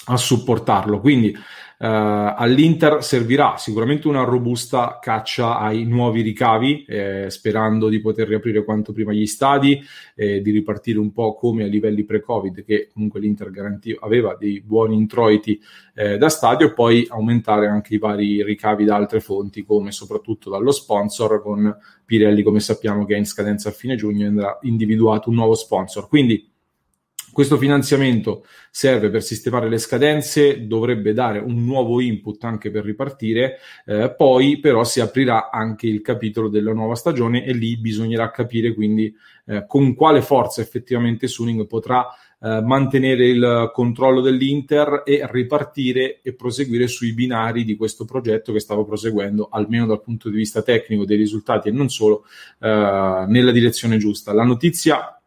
a 0.06 0.16
supportarlo. 0.16 1.00
Quindi 1.00 1.36
Uh, 1.76 2.32
all'Inter 2.36 3.02
servirà 3.02 3.56
sicuramente 3.56 4.06
una 4.06 4.22
robusta 4.22 5.00
caccia 5.02 5.58
ai 5.58 5.84
nuovi 5.84 6.22
ricavi, 6.22 6.84
eh, 6.84 7.26
sperando 7.28 7.88
di 7.88 8.00
poter 8.00 8.28
riaprire 8.28 8.64
quanto 8.64 8.92
prima 8.92 9.12
gli 9.12 9.26
stadi, 9.26 9.82
eh, 10.14 10.40
di 10.40 10.52
ripartire 10.52 11.00
un 11.00 11.12
po' 11.12 11.34
come 11.34 11.64
a 11.64 11.66
livelli 11.66 12.04
pre-Covid, 12.04 12.64
che 12.64 12.88
comunque 12.92 13.18
l'Inter 13.18 13.50
garantiva, 13.50 13.98
aveva 14.06 14.36
dei 14.38 14.62
buoni 14.62 14.94
introiti 14.94 15.60
eh, 15.94 16.16
da 16.16 16.28
stadio, 16.28 16.68
e 16.68 16.72
poi 16.72 17.06
aumentare 17.10 17.66
anche 17.66 17.94
i 17.94 17.98
vari 17.98 18.42
ricavi 18.44 18.84
da 18.84 18.94
altre 18.94 19.18
fonti, 19.18 19.64
come 19.64 19.90
soprattutto 19.90 20.50
dallo 20.50 20.70
sponsor, 20.70 21.42
con 21.42 21.76
Pirelli, 22.04 22.44
come 22.44 22.60
sappiamo 22.60 23.04
che 23.04 23.16
è 23.16 23.18
in 23.18 23.26
scadenza 23.26 23.70
a 23.70 23.72
fine 23.72 23.96
giugno, 23.96 24.28
andrà 24.28 24.58
individuato 24.62 25.28
un 25.28 25.34
nuovo 25.34 25.54
sponsor. 25.54 26.08
Quindi 26.08 26.53
questo 27.34 27.58
finanziamento 27.58 28.46
serve 28.70 29.10
per 29.10 29.22
sistemare 29.22 29.69
le 29.69 29.76
scadenze, 29.76 30.66
dovrebbe 30.66 31.12
dare 31.12 31.40
un 31.40 31.64
nuovo 31.64 32.00
input 32.00 32.42
anche 32.44 32.70
per 32.70 32.85
ripartire, 32.85 33.59
eh, 33.85 34.14
poi 34.16 34.61
però 34.61 34.85
si 34.85 35.00
aprirà 35.00 35.50
anche 35.50 35.87
il 35.87 36.00
capitolo 36.00 36.49
della 36.49 36.73
nuova 36.73 36.94
stagione 36.94 37.44
e 37.44 37.52
lì 37.52 37.76
bisognerà 37.76 38.30
capire 38.30 38.73
quindi 38.73 39.12
eh, 39.47 39.66
con 39.66 39.94
quale 39.94 40.23
forza 40.23 40.62
effettivamente 40.62 41.26
Suning 41.26 41.66
potrà 41.66 42.06
eh, 42.40 42.61
mantenere 42.61 43.26
il 43.26 43.70
controllo 43.73 44.20
dell'Inter 44.20 45.02
e 45.04 45.26
ripartire 45.30 46.20
e 46.23 46.35
proseguire 46.35 46.87
sui 46.87 47.14
binari 47.14 47.64
di 47.64 47.75
questo 47.75 48.04
progetto 48.04 48.52
che 48.52 48.61
stavo 48.61 48.85
proseguendo, 48.85 49.49
almeno 49.50 49.87
dal 49.87 50.02
punto 50.02 50.28
di 50.28 50.37
vista 50.37 50.62
tecnico 50.62 51.04
dei 51.04 51.16
risultati 51.16 51.68
e 51.68 51.73
non 51.73 51.88
solo, 51.88 52.25
eh, 52.61 53.25
nella 53.26 53.50
direzione 53.50 53.97
giusta. 53.97 54.32
La 54.32 54.44
notizia 54.44 55.18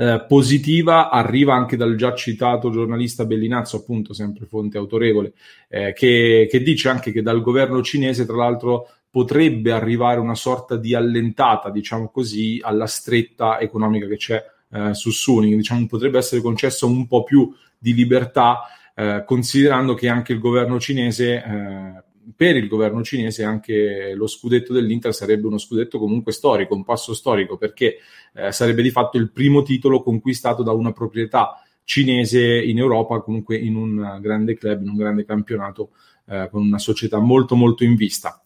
eh, 0.00 0.24
positiva 0.26 1.10
arriva 1.10 1.52
anche 1.54 1.76
dal 1.76 1.94
già 1.94 2.14
citato 2.14 2.70
giornalista 2.70 3.26
Bellinazzo, 3.26 3.76
appunto 3.76 4.14
sempre 4.14 4.46
fonte 4.46 4.78
autorevole, 4.78 5.34
eh, 5.68 5.92
che, 5.92 6.48
che 6.50 6.62
dice 6.62 6.88
anche 6.88 7.12
che 7.12 7.20
dal 7.20 7.42
governo 7.42 7.82
cinese, 7.82 8.24
tra 8.24 8.36
l'altro, 8.36 8.88
potrebbe 9.10 9.72
arrivare 9.72 10.18
una 10.18 10.34
sorta 10.34 10.76
di 10.76 10.94
allentata, 10.94 11.68
diciamo 11.68 12.08
così, 12.08 12.58
alla 12.62 12.86
stretta 12.86 13.60
economica 13.60 14.06
che 14.06 14.16
c'è 14.16 14.42
eh, 14.70 14.94
su 14.94 15.10
Suning. 15.10 15.56
Diciamo, 15.56 15.84
potrebbe 15.86 16.16
essere 16.16 16.40
concesso 16.40 16.86
un 16.86 17.06
po' 17.06 17.22
più 17.22 17.54
di 17.76 17.92
libertà, 17.92 18.62
eh, 18.94 19.22
considerando 19.26 19.92
che 19.92 20.08
anche 20.08 20.32
il 20.32 20.38
governo 20.38 20.80
cinese 20.80 21.34
eh, 21.34 22.02
per 22.34 22.56
il 22.56 22.68
governo 22.68 23.02
cinese 23.02 23.44
anche 23.44 24.12
lo 24.14 24.26
scudetto 24.26 24.72
dell'Inter 24.72 25.14
sarebbe 25.14 25.46
uno 25.46 25.58
scudetto 25.58 25.98
comunque 25.98 26.32
storico, 26.32 26.74
un 26.74 26.84
passo 26.84 27.14
storico, 27.14 27.56
perché 27.56 27.98
eh, 28.34 28.52
sarebbe 28.52 28.82
di 28.82 28.90
fatto 28.90 29.18
il 29.18 29.30
primo 29.30 29.62
titolo 29.62 30.02
conquistato 30.02 30.62
da 30.62 30.72
una 30.72 30.92
proprietà 30.92 31.62
cinese 31.84 32.40
in 32.62 32.78
Europa, 32.78 33.20
comunque 33.20 33.56
in 33.56 33.74
un 33.74 34.18
grande 34.20 34.54
club, 34.54 34.82
in 34.82 34.90
un 34.90 34.96
grande 34.96 35.24
campionato, 35.24 35.90
eh, 36.26 36.48
con 36.50 36.62
una 36.62 36.78
società 36.78 37.18
molto 37.18 37.56
molto 37.56 37.84
in 37.84 37.96
vista. 37.96 38.42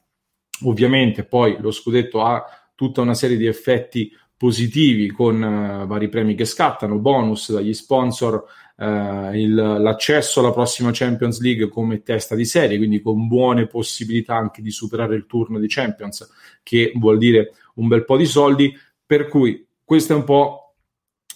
Ovviamente 0.62 1.24
poi 1.24 1.56
lo 1.60 1.70
scudetto 1.70 2.22
ha 2.22 2.42
tutta 2.74 3.00
una 3.00 3.14
serie 3.14 3.36
di 3.36 3.46
effetti 3.46 4.10
positivi 4.36 5.10
con 5.10 5.40
uh, 5.40 5.86
vari 5.86 6.08
premi 6.08 6.34
che 6.34 6.44
scattano, 6.44 6.98
bonus 6.98 7.52
dagli 7.52 7.72
sponsor, 7.72 8.44
uh, 8.76 9.32
il, 9.34 9.54
l'accesso 9.54 10.40
alla 10.40 10.52
prossima 10.52 10.90
Champions 10.92 11.40
League 11.40 11.68
come 11.68 12.02
testa 12.02 12.34
di 12.34 12.44
serie, 12.44 12.76
quindi 12.76 13.00
con 13.00 13.26
buone 13.26 13.66
possibilità 13.66 14.36
anche 14.36 14.62
di 14.62 14.70
superare 14.70 15.14
il 15.14 15.26
turno 15.26 15.58
di 15.58 15.66
Champions, 15.68 16.30
che 16.62 16.92
vuol 16.96 17.18
dire 17.18 17.52
un 17.74 17.88
bel 17.88 18.04
po' 18.04 18.16
di 18.16 18.26
soldi, 18.26 18.76
per 19.04 19.28
cui 19.28 19.66
questa 19.84 20.14
è 20.14 20.16
un 20.16 20.24
po' 20.24 20.74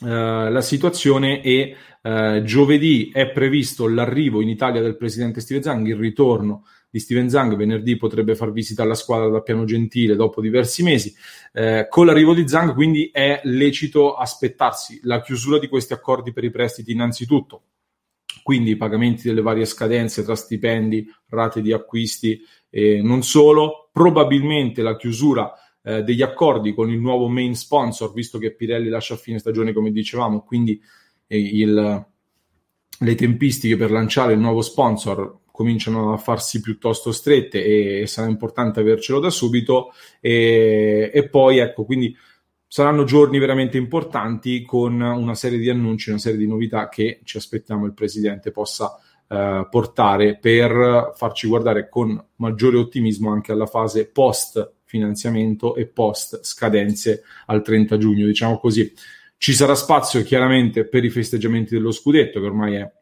uh, 0.00 0.07
la 0.07 0.62
situazione 0.62 1.42
e 1.42 1.76
giovedì 2.45 3.11
è 3.12 3.28
previsto 3.33 3.87
l'arrivo 3.87 4.40
in 4.40 4.49
Italia 4.49 4.80
del 4.80 4.97
presidente 4.97 5.42
Steve 5.42 5.61
Zang, 5.61 5.87
il 5.87 5.97
ritorno 5.97 6.64
di 6.90 6.99
Steven 6.99 7.28
Zang 7.28 7.54
venerdì 7.57 7.97
potrebbe 7.97 8.35
far 8.35 8.52
visita 8.52 8.83
alla 8.83 8.95
squadra 8.95 9.28
da 9.28 9.42
Piano 9.42 9.64
Gentile 9.64 10.16
dopo 10.16 10.40
diversi 10.40 10.83
mesi. 10.83 11.14
Eh, 11.52 11.87
con 11.88 12.07
l'arrivo 12.07 12.35
di 12.35 12.49
Zang 12.49 12.75
quindi 12.75 13.11
è 13.12 13.40
lecito 13.45 14.14
aspettarsi 14.14 15.00
la 15.02 15.21
chiusura 15.21 15.59
di 15.59 15.68
questi 15.68 15.92
accordi 15.92 16.33
per 16.33 16.45
i 16.45 16.50
prestiti 16.50 16.92
innanzitutto, 16.92 17.62
quindi 18.42 18.71
i 18.71 18.76
pagamenti 18.76 19.28
delle 19.28 19.42
varie 19.42 19.64
scadenze 19.64 20.25
tra 20.25 20.35
stipendi, 20.35 21.07
rate 21.28 21.61
di 21.61 21.73
acquisti 21.73 22.40
e 22.71 23.02
non 23.02 23.23
solo, 23.23 23.90
probabilmente 23.92 24.83
la 24.83 24.97
chiusura 24.97 25.52
eh, 25.83 26.02
degli 26.02 26.23
accordi 26.23 26.75
con 26.75 26.90
il 26.90 26.99
nuovo 26.99 27.28
main 27.28 27.54
sponsor, 27.54 28.12
visto 28.12 28.38
che 28.38 28.54
Pirelli 28.54 28.88
lascia 28.88 29.14
a 29.14 29.18
fine 29.18 29.38
stagione 29.38 29.73
come 29.73 29.90
dicevamo, 29.90 30.42
quindi 30.42 30.80
eh, 31.26 31.38
il, 31.38 32.07
le 32.99 33.14
tempistiche 33.14 33.76
per 33.76 33.90
lanciare 33.90 34.33
il 34.33 34.38
nuovo 34.38 34.61
sponsor 34.61 35.38
cominciano 35.59 36.12
a 36.12 36.19
farsi 36.19 36.61
piuttosto 36.61 37.11
strette 37.11 37.65
e 38.00 38.07
sarà 38.07 38.29
importante 38.29 38.79
avercelo 38.79 39.19
da 39.19 39.29
subito 39.29 39.93
e, 40.21 41.11
e 41.12 41.29
poi 41.29 41.59
ecco 41.59 41.85
quindi 41.85 42.17
saranno 42.65 43.03
giorni 43.03 43.41
veramente 43.41 43.77
importanti 43.77 44.62
con 44.62 45.00
una 45.00 45.35
serie 45.35 45.59
di 45.59 45.69
annunci, 45.69 46.11
una 46.11 46.21
serie 46.21 46.38
di 46.38 46.47
novità 46.47 46.88
che 46.88 47.23
ci 47.25 47.38
aspettiamo 47.38 47.87
il 47.87 47.93
presidente 47.93 48.53
possa 48.53 49.00
eh, 49.27 49.67
portare 49.69 50.38
per 50.38 51.11
farci 51.17 51.49
guardare 51.49 51.88
con 51.88 52.25
maggiore 52.37 52.77
ottimismo 52.77 53.33
anche 53.33 53.50
alla 53.50 53.67
fase 53.67 54.07
post 54.07 54.75
finanziamento 54.85 55.75
e 55.75 55.88
post 55.88 56.45
scadenze 56.45 57.25
al 57.47 57.62
30 57.62 57.99
giugno, 57.99 58.27
diciamo 58.27 58.59
così. 58.59 58.93
Ci 59.37 59.55
sarà 59.55 59.75
spazio 59.75 60.23
chiaramente 60.23 60.85
per 60.85 61.05
i 61.05 61.11
festeggiamenti 61.11 61.75
dello 61.75 61.91
scudetto 61.91 62.38
che 62.38 62.47
ormai 62.47 62.75
è 62.77 62.93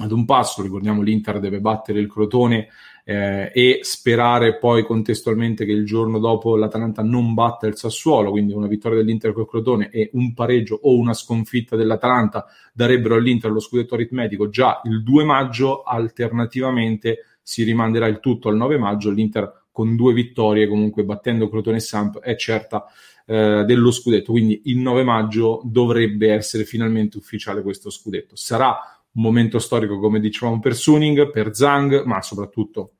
ad 0.00 0.12
un 0.12 0.24
passo, 0.24 0.62
ricordiamo 0.62 1.02
l'Inter 1.02 1.40
deve 1.40 1.60
battere 1.60 2.00
il 2.00 2.10
Crotone 2.10 2.68
eh, 3.04 3.50
e 3.54 3.80
sperare 3.82 4.58
poi 4.58 4.84
contestualmente 4.84 5.64
che 5.64 5.72
il 5.72 5.84
giorno 5.84 6.18
dopo 6.18 6.56
l'Atalanta 6.56 7.02
non 7.02 7.34
batta 7.34 7.66
il 7.66 7.76
Sassuolo, 7.76 8.30
quindi 8.30 8.52
una 8.52 8.66
vittoria 8.66 8.98
dell'Inter 8.98 9.32
col 9.32 9.48
Crotone 9.48 9.90
e 9.90 10.10
un 10.14 10.32
pareggio 10.32 10.78
o 10.82 10.96
una 10.96 11.12
sconfitta 11.14 11.76
dell'Atalanta 11.76 12.46
darebbero 12.72 13.16
all'Inter 13.16 13.50
lo 13.50 13.60
scudetto 13.60 13.94
aritmetico 13.94 14.48
già 14.48 14.80
il 14.84 15.02
2 15.02 15.24
maggio, 15.24 15.82
alternativamente 15.82 17.24
si 17.42 17.62
rimanderà 17.62 18.06
il 18.06 18.20
tutto 18.20 18.48
al 18.48 18.56
9 18.56 18.78
maggio, 18.78 19.10
l'Inter 19.10 19.64
con 19.72 19.96
due 19.96 20.12
vittorie 20.12 20.68
comunque 20.68 21.04
battendo 21.04 21.48
Crotone 21.48 21.76
e 21.76 21.80
Samp 21.80 22.18
è 22.18 22.36
certa 22.36 22.86
eh, 23.26 23.64
dello 23.66 23.90
scudetto, 23.90 24.32
quindi 24.32 24.62
il 24.64 24.78
9 24.78 25.02
maggio 25.04 25.60
dovrebbe 25.64 26.32
essere 26.32 26.64
finalmente 26.64 27.16
ufficiale 27.16 27.62
questo 27.62 27.90
scudetto. 27.90 28.36
Sarà 28.36 28.99
un 29.12 29.22
momento 29.22 29.58
storico, 29.58 29.98
come 29.98 30.20
dicevamo, 30.20 30.60
per 30.60 30.74
Suning, 30.74 31.30
per 31.30 31.54
Zhang, 31.54 32.04
ma 32.04 32.22
soprattutto 32.22 32.92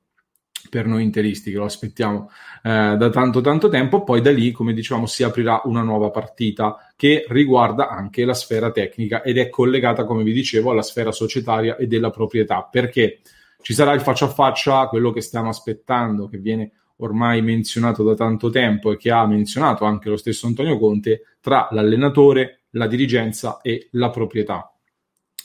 per 0.69 0.85
noi 0.85 1.03
interisti 1.03 1.51
che 1.51 1.57
lo 1.57 1.65
aspettiamo 1.65 2.29
eh, 2.63 2.95
da 2.97 3.09
tanto 3.09 3.41
tanto 3.41 3.69
tempo. 3.69 4.03
Poi 4.03 4.21
da 4.21 4.31
lì, 4.31 4.51
come 4.51 4.73
dicevamo, 4.73 5.05
si 5.05 5.23
aprirà 5.23 5.61
una 5.65 5.81
nuova 5.81 6.09
partita 6.11 6.91
che 6.95 7.25
riguarda 7.29 7.89
anche 7.89 8.25
la 8.25 8.33
sfera 8.33 8.71
tecnica 8.71 9.21
ed 9.23 9.37
è 9.37 9.49
collegata, 9.49 10.05
come 10.05 10.23
vi 10.23 10.33
dicevo, 10.33 10.71
alla 10.71 10.81
sfera 10.81 11.11
societaria 11.11 11.75
e 11.75 11.87
della 11.87 12.09
proprietà, 12.09 12.67
perché 12.69 13.21
ci 13.61 13.73
sarà 13.73 13.93
il 13.93 14.01
faccia 14.01 14.25
a 14.25 14.29
faccia, 14.29 14.87
quello 14.87 15.11
che 15.11 15.21
stiamo 15.21 15.49
aspettando, 15.49 16.27
che 16.27 16.37
viene 16.37 16.71
ormai 16.97 17.41
menzionato 17.41 18.03
da 18.03 18.13
tanto 18.13 18.49
tempo 18.49 18.91
e 18.91 18.97
che 18.97 19.11
ha 19.11 19.25
menzionato 19.25 19.85
anche 19.85 20.09
lo 20.09 20.17
stesso 20.17 20.47
Antonio 20.47 20.77
Conte, 20.77 21.35
tra 21.39 21.67
l'allenatore, 21.71 22.61
la 22.71 22.87
dirigenza 22.87 23.59
e 23.61 23.87
la 23.91 24.09
proprietà. 24.09 24.70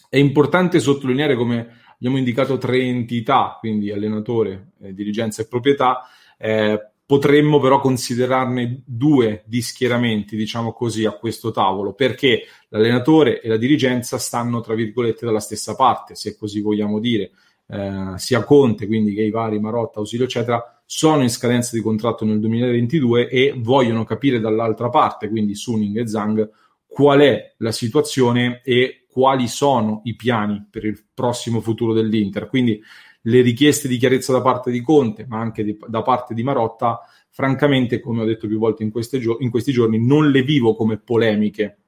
È 0.09 0.17
importante 0.17 0.81
sottolineare 0.81 1.37
come 1.37 1.85
abbiamo 1.97 2.19
indicato 2.19 2.59
tre 2.59 2.81
entità, 2.81 3.57
quindi 3.59 3.91
allenatore, 3.91 4.73
eh, 4.83 4.95
dirigenza 4.95 5.43
e 5.43 5.47
proprietà, 5.47 6.03
eh, 6.39 6.91
potremmo 7.07 7.61
però 7.61 7.81
considerarne 7.81 8.83
due 8.85 9.45
di 9.47 9.63
schieramenti, 9.63 10.37
diciamo 10.37 10.73
così, 10.73 11.05
a 11.05 11.13
questo 11.13 11.53
tavolo, 11.53 11.93
perché 11.93 12.43
l'allenatore 12.69 13.41
e 13.41 13.49
la 13.49 13.57
dirigenza 13.57 14.19
stanno, 14.19 14.61
tra 14.61 14.75
virgolette, 14.75 15.25
dalla 15.25 15.41
stessa 15.41 15.77
parte, 15.77 16.17
se 16.17 16.37
così 16.37 16.61
vogliamo 16.61 16.99
dire. 16.99 17.31
Eh, 17.69 18.13
sia 18.17 18.45
Conte, 18.45 18.87
quindi 18.87 19.15
che 19.15 19.23
i 19.23 19.31
vari 19.31 19.59
Marotta, 19.59 20.01
Ausilio, 20.01 20.25
eccetera, 20.25 20.81
sono 20.85 21.23
in 21.23 21.31
scadenza 21.31 21.77
di 21.77 21.83
contratto 21.83 22.25
nel 22.25 22.39
2022 22.41 23.29
e 23.29 23.55
vogliono 23.57 24.05
capire 24.05 24.41
dall'altra 24.41 24.89
parte, 24.89 25.29
quindi 25.29 25.55
Suning 25.55 25.99
e 25.99 26.07
Zhang, 26.07 26.49
qual 26.87 27.21
è 27.21 27.55
la 27.59 27.73
situazione 27.73 28.61
e 28.64 29.07
quali 29.09 29.49
sono 29.49 30.02
i 30.05 30.14
piani 30.14 30.66
per 30.71 30.85
il 30.85 31.02
prossimo 31.12 31.61
futuro 31.61 31.93
dell'Inter. 31.93 32.49
Quindi 32.49 32.83
le 33.23 33.40
richieste 33.40 33.88
di 33.88 33.97
chiarezza 33.97 34.33
da 34.33 34.40
parte 34.40 34.71
di 34.71 34.81
Conte, 34.83 35.26
ma 35.26 35.38
anche 35.38 35.64
di, 35.64 35.76
da 35.88 36.02
parte 36.02 36.35
di 36.35 36.43
Marotta, 36.43 37.00
francamente, 37.31 38.00
come 38.00 38.23
ho 38.23 38.25
detto 38.25 38.47
più 38.47 38.59
volte 38.59 38.83
in, 38.83 38.93
gio- 38.93 39.38
in 39.40 39.50
questi 39.50 39.73
giorni, 39.73 40.05
non 40.05 40.31
le 40.31 40.43
vivo 40.43 40.75
come 40.75 40.99
polemiche, 40.99 41.78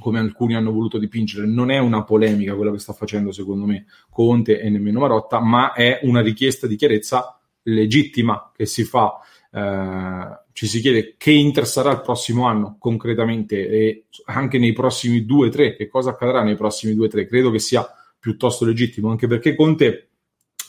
come 0.00 0.18
alcuni 0.18 0.54
hanno 0.54 0.72
voluto 0.72 0.98
dipingere. 0.98 1.46
Non 1.46 1.70
è 1.70 1.78
una 1.78 2.04
polemica 2.04 2.54
quella 2.54 2.72
che 2.72 2.78
sta 2.78 2.92
facendo, 2.92 3.32
secondo 3.32 3.64
me, 3.64 3.86
Conte 4.10 4.60
e 4.60 4.68
nemmeno 4.68 5.00
Marotta, 5.00 5.40
ma 5.40 5.72
è 5.72 6.00
una 6.02 6.20
richiesta 6.20 6.66
di 6.66 6.76
chiarezza 6.76 7.40
legittima 7.62 8.52
che 8.54 8.66
si 8.66 8.84
fa 8.84 9.18
eh, 9.50 10.45
ci 10.56 10.66
si 10.66 10.80
chiede 10.80 11.16
che 11.18 11.32
Inter 11.32 11.66
sarà 11.66 11.90
il 11.92 12.00
prossimo 12.00 12.46
anno 12.46 12.76
concretamente 12.78 13.68
e 13.68 14.06
anche 14.24 14.58
nei 14.58 14.72
prossimi 14.72 15.26
due 15.26 15.48
o 15.48 15.50
tre, 15.50 15.76
che 15.76 15.86
cosa 15.86 16.12
accadrà 16.12 16.42
nei 16.42 16.56
prossimi 16.56 16.94
due 16.94 17.08
o 17.08 17.10
tre, 17.10 17.26
credo 17.26 17.50
che 17.50 17.58
sia 17.58 17.86
piuttosto 18.18 18.64
legittimo, 18.64 19.10
anche 19.10 19.26
perché 19.26 19.54
Conte 19.54 20.08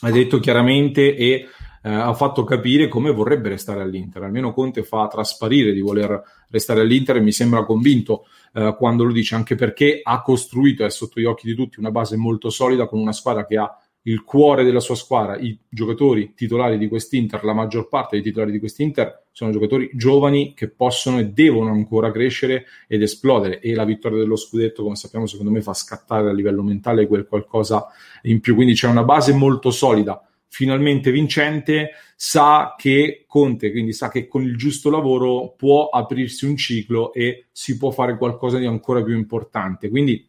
ha 0.02 0.10
detto 0.10 0.40
chiaramente 0.40 1.16
e 1.16 1.48
eh, 1.82 1.90
ha 1.90 2.12
fatto 2.12 2.44
capire 2.44 2.88
come 2.88 3.10
vorrebbe 3.12 3.48
restare 3.48 3.80
all'Inter, 3.80 4.24
almeno 4.24 4.52
Conte 4.52 4.82
fa 4.82 5.08
trasparire 5.08 5.72
di 5.72 5.80
voler 5.80 6.22
restare 6.50 6.82
all'Inter 6.82 7.16
e 7.16 7.20
mi 7.20 7.32
sembra 7.32 7.64
convinto 7.64 8.26
eh, 8.52 8.74
quando 8.76 9.04
lo 9.04 9.12
dice, 9.12 9.36
anche 9.36 9.54
perché 9.54 10.00
ha 10.02 10.20
costruito, 10.20 10.84
è 10.84 10.90
sotto 10.90 11.18
gli 11.18 11.24
occhi 11.24 11.46
di 11.46 11.54
tutti, 11.54 11.78
una 11.78 11.90
base 11.90 12.14
molto 12.18 12.50
solida 12.50 12.86
con 12.86 13.00
una 13.00 13.12
squadra 13.12 13.46
che 13.46 13.56
ha 13.56 13.74
il 14.08 14.24
cuore 14.24 14.64
della 14.64 14.80
sua 14.80 14.94
squadra, 14.94 15.36
i 15.36 15.56
giocatori 15.68 16.32
titolari 16.34 16.78
di 16.78 16.88
quest'Inter, 16.88 17.44
la 17.44 17.52
maggior 17.52 17.88
parte 17.88 18.16
dei 18.16 18.24
titolari 18.24 18.52
di 18.52 18.58
quest'Inter 18.58 19.26
sono 19.32 19.50
giocatori 19.50 19.90
giovani 19.92 20.54
che 20.54 20.68
possono 20.68 21.18
e 21.18 21.26
devono 21.26 21.70
ancora 21.70 22.10
crescere 22.10 22.64
ed 22.86 23.02
esplodere 23.02 23.60
e 23.60 23.74
la 23.74 23.84
vittoria 23.84 24.18
dello 24.18 24.36
scudetto, 24.36 24.82
come 24.82 24.96
sappiamo, 24.96 25.26
secondo 25.26 25.50
me 25.50 25.60
fa 25.60 25.74
scattare 25.74 26.30
a 26.30 26.32
livello 26.32 26.62
mentale 26.62 27.06
quel 27.06 27.26
qualcosa 27.26 27.86
in 28.22 28.40
più, 28.40 28.54
quindi 28.54 28.72
c'è 28.72 28.88
una 28.88 29.04
base 29.04 29.34
molto 29.34 29.70
solida, 29.70 30.26
finalmente 30.48 31.10
vincente, 31.10 31.90
sa 32.16 32.74
che 32.78 33.24
Conte, 33.26 33.70
quindi 33.70 33.92
sa 33.92 34.08
che 34.08 34.26
con 34.26 34.42
il 34.42 34.56
giusto 34.56 34.88
lavoro 34.88 35.54
può 35.54 35.88
aprirsi 35.88 36.46
un 36.46 36.56
ciclo 36.56 37.12
e 37.12 37.48
si 37.52 37.76
può 37.76 37.90
fare 37.90 38.16
qualcosa 38.16 38.56
di 38.56 38.64
ancora 38.64 39.02
più 39.02 39.14
importante. 39.14 39.90
Quindi 39.90 40.26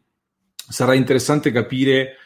sarà 0.54 0.94
interessante 0.94 1.52
capire 1.52 2.18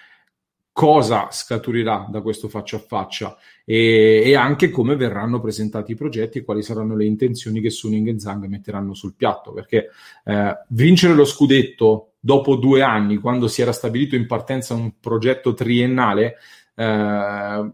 cosa 0.73 1.27
scaturirà 1.29 2.07
da 2.09 2.21
questo 2.21 2.49
faccia 2.49 2.77
a 2.77 2.79
faccia 2.79 3.37
e, 3.63 4.23
e, 4.25 4.35
anche 4.35 4.71
come 4.71 4.95
verranno 4.95 5.39
presentati 5.39 5.91
i 5.91 5.95
progetti 5.95 6.39
e 6.39 6.43
quali 6.43 6.63
saranno 6.63 6.95
le 6.95 7.05
intenzioni 7.05 7.61
che 7.61 7.69
Suning 7.69 8.07
e 8.07 8.19
Zhang 8.19 8.45
metteranno 8.47 8.95
sul 8.95 9.13
piatto 9.13 9.53
perché 9.53 9.91
eh, 10.25 10.57
vincere 10.69 11.13
lo 11.13 11.25
scudetto 11.25 12.13
dopo 12.19 12.55
due 12.55 12.81
anni 12.81 13.17
quando 13.17 13.47
si 13.47 13.61
era 13.61 13.71
stabilito 13.71 14.15
in 14.15 14.25
partenza 14.25 14.73
un 14.73 14.93
progetto 14.99 15.53
triennale 15.53 16.37
eh, 16.73 17.71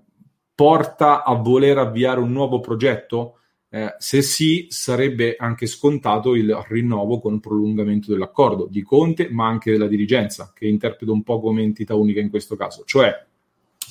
porta 0.54 1.24
a 1.24 1.34
voler 1.36 1.78
avviare 1.78 2.20
un 2.20 2.34
nuovo 2.34 2.60
progetto 2.60 3.39
eh, 3.72 3.96
se 4.00 4.22
sì, 4.22 4.66
sarebbe 4.70 5.36
anche 5.38 5.68
scontato 5.68 6.36
il 6.36 6.66
rinnovo 6.68 7.20
con 7.20 7.40
prolungamento 7.40 8.12
dell'accordo 8.12 8.68
di 8.70 8.82
Conte, 8.82 9.30
ma 9.30 9.48
anche 9.48 9.72
della 9.72 9.88
dirigenza, 9.88 10.52
che 10.56 10.66
interpreto 10.66 11.12
un 11.14 11.24
po' 11.24 11.40
come 11.40 11.62
entità 11.62 11.94
unica 11.96 12.20
in 12.20 12.30
questo 12.30 12.56
caso. 12.56 12.84
Cioè, 12.86 13.26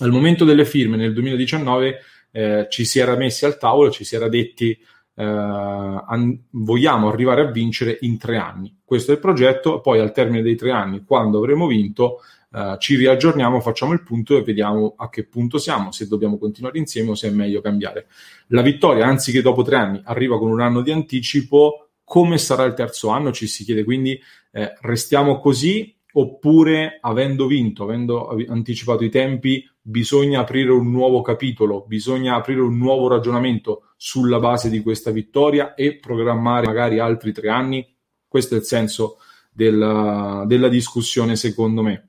al 0.00 0.10
momento 0.10 0.44
delle 0.44 0.64
firme 0.64 0.96
nel 0.96 1.12
2019 1.12 1.98
eh, 2.30 2.66
ci 2.68 2.84
si 2.84 2.98
era 2.98 3.16
messi 3.16 3.44
al 3.44 3.56
tavolo, 3.58 3.90
ci 3.90 4.04
si 4.04 4.16
era 4.16 4.28
detti 4.28 4.78
eh, 5.18 5.24
an- 5.24 6.38
vogliamo 6.50 7.08
arrivare 7.08 7.42
a 7.42 7.50
vincere 7.50 7.98
in 8.02 8.18
tre 8.18 8.36
anni. 8.36 8.76
Questo 8.84 9.10
è 9.10 9.14
il 9.14 9.20
progetto, 9.20 9.80
poi 9.80 9.98
al 10.00 10.12
termine 10.12 10.42
dei 10.42 10.56
tre 10.56 10.70
anni, 10.70 11.04
quando 11.04 11.38
avremo 11.38 11.66
vinto, 11.66 12.20
Uh, 12.50 12.78
ci 12.78 12.96
riaggiorniamo, 12.96 13.60
facciamo 13.60 13.92
il 13.92 14.02
punto 14.02 14.36
e 14.36 14.42
vediamo 14.42 14.94
a 14.96 15.10
che 15.10 15.26
punto 15.26 15.58
siamo, 15.58 15.92
se 15.92 16.08
dobbiamo 16.08 16.38
continuare 16.38 16.78
insieme 16.78 17.10
o 17.10 17.14
se 17.14 17.28
è 17.28 17.30
meglio 17.30 17.60
cambiare. 17.60 18.06
La 18.48 18.62
vittoria, 18.62 19.06
anziché 19.06 19.42
dopo 19.42 19.62
tre 19.62 19.76
anni, 19.76 20.00
arriva 20.04 20.38
con 20.38 20.50
un 20.50 20.60
anno 20.60 20.80
di 20.80 20.90
anticipo, 20.90 21.88
come 22.04 22.38
sarà 22.38 22.64
il 22.64 22.72
terzo 22.72 23.10
anno, 23.10 23.32
ci 23.32 23.46
si 23.46 23.64
chiede 23.64 23.84
quindi 23.84 24.18
eh, 24.52 24.72
restiamo 24.80 25.38
così 25.40 25.94
oppure 26.12 26.98
avendo 27.02 27.46
vinto, 27.46 27.84
avendo 27.84 28.34
anticipato 28.48 29.04
i 29.04 29.10
tempi, 29.10 29.68
bisogna 29.80 30.40
aprire 30.40 30.70
un 30.70 30.90
nuovo 30.90 31.20
capitolo, 31.20 31.84
bisogna 31.86 32.34
aprire 32.34 32.60
un 32.60 32.78
nuovo 32.78 33.08
ragionamento 33.08 33.92
sulla 33.96 34.38
base 34.38 34.70
di 34.70 34.80
questa 34.80 35.10
vittoria 35.10 35.74
e 35.74 35.96
programmare 35.96 36.66
magari 36.66 36.98
altri 36.98 37.32
tre 37.32 37.50
anni. 37.50 37.86
Questo 38.26 38.54
è 38.54 38.58
il 38.58 38.64
senso 38.64 39.18
della, 39.50 40.44
della 40.46 40.68
discussione, 40.68 41.36
secondo 41.36 41.82
me. 41.82 42.08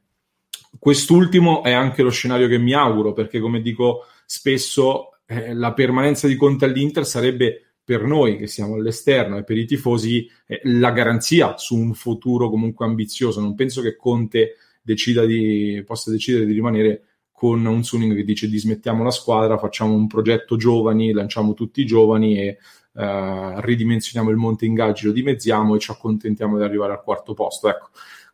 Quest'ultimo 0.78 1.64
è 1.64 1.72
anche 1.72 2.04
lo 2.04 2.12
scenario 2.12 2.48
che 2.48 2.58
mi 2.58 2.74
auguro, 2.74 3.14
perché 3.14 3.40
come 3.40 3.62
dico 3.62 4.06
spesso, 4.26 5.20
eh, 5.26 5.54
la 5.54 5.74
permanenza 5.74 6.28
di 6.28 6.36
Conte 6.36 6.66
all'Inter 6.66 7.06
sarebbe 7.06 7.64
per 7.84 8.04
noi 8.04 8.38
che 8.38 8.46
siamo 8.46 8.76
all'esterno 8.76 9.38
e 9.38 9.44
per 9.44 9.58
i 9.58 9.66
tifosi 9.66 10.30
eh, 10.46 10.62
la 10.66 10.92
garanzia 10.92 11.58
su 11.58 11.76
un 11.76 11.94
futuro 11.96 12.50
comunque 12.50 12.86
ambizioso. 12.86 13.42
Non 13.42 13.56
penso 13.56 13.82
che 13.82 13.96
Conte 13.96 14.58
decida 14.82 15.26
di, 15.26 15.84
possa 15.86 16.12
decidere 16.12 16.46
di 16.46 16.54
rimanere 16.54 17.04
con 17.32 17.66
un 17.66 17.84
Suning 17.84 18.16
che 18.16 18.24
dice 18.24 18.50
dismettiamo 18.50 19.04
la 19.04 19.12
squadra, 19.12 19.58
facciamo 19.58 19.94
un 19.94 20.08
progetto 20.08 20.58
giovani, 20.58 21.14
lanciamo 21.14 21.54
tutti 21.54 21.82
i 21.82 21.86
giovani 21.86 22.38
e 22.38 22.58
eh, 22.94 23.62
ridimensioniamo 23.62 24.30
il 24.30 24.38
monte 24.38 24.66
ingaggi, 24.66 25.06
lo 25.06 25.12
dimezziamo 25.12 25.76
e 25.76 25.80
ci 25.80 25.90
accontentiamo 25.90 26.58
di 26.58 26.64
arrivare 26.64 26.92
al 26.92 27.02
quarto 27.02 27.34
posto. 27.34 27.70
Ecco, 27.70 27.90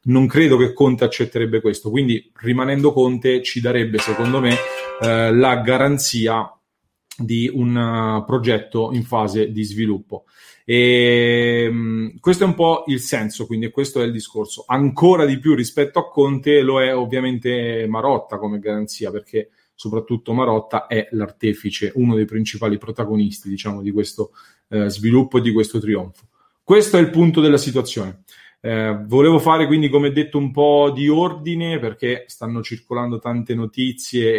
non 0.05 0.27
credo 0.27 0.57
che 0.57 0.73
Conte 0.73 1.03
accetterebbe 1.03 1.61
questo, 1.61 1.89
quindi 1.89 2.31
rimanendo 2.41 2.93
Conte 2.93 3.41
ci 3.41 3.61
darebbe, 3.61 3.97
secondo 3.97 4.39
me, 4.39 4.55
eh, 5.01 5.33
la 5.33 5.57
garanzia 5.57 6.49
di 7.17 7.49
un 7.51 7.75
uh, 7.75 8.25
progetto 8.25 8.91
in 8.91 9.03
fase 9.03 9.51
di 9.51 9.63
sviluppo. 9.63 10.25
E 10.65 11.67
um, 11.69 12.19
questo 12.19 12.43
è 12.43 12.47
un 12.47 12.55
po' 12.55 12.83
il 12.87 12.99
senso, 12.99 13.45
quindi 13.45 13.69
questo 13.69 14.01
è 14.01 14.05
il 14.05 14.11
discorso. 14.11 14.65
Ancora 14.67 15.25
di 15.25 15.39
più 15.39 15.55
rispetto 15.55 15.99
a 15.99 16.09
Conte 16.09 16.61
lo 16.61 16.81
è 16.81 16.95
ovviamente 16.95 17.85
Marotta 17.87 18.37
come 18.37 18.59
garanzia, 18.59 19.11
perché 19.11 19.49
soprattutto 19.73 20.33
Marotta 20.33 20.87
è 20.87 21.07
l'artefice, 21.11 21.91
uno 21.95 22.15
dei 22.15 22.25
principali 22.25 22.77
protagonisti, 22.77 23.49
diciamo, 23.49 23.81
di 23.81 23.91
questo 23.91 24.31
uh, 24.67 24.87
sviluppo 24.87 25.37
e 25.37 25.41
di 25.41 25.51
questo 25.53 25.79
trionfo. 25.79 26.27
Questo 26.63 26.97
è 26.97 26.99
il 26.99 27.11
punto 27.11 27.41
della 27.41 27.57
situazione. 27.57 28.23
Eh, 28.65 28.97
volevo 29.05 29.37
fare 29.37 29.67
quindi, 29.67 29.89
come 29.89 30.11
detto, 30.11 30.39
un 30.39 30.49
po' 30.49 30.89
di 30.91 31.07
ordine 31.07 31.77
perché 31.77 32.23
stanno 32.25 32.63
circolando 32.63 33.19
tante 33.19 33.53
notizie 33.53 34.33